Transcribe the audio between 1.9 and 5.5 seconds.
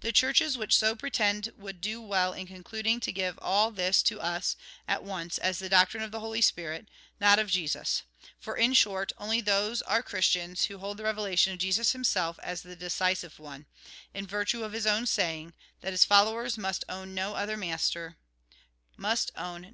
well in concluding to give all this to us at once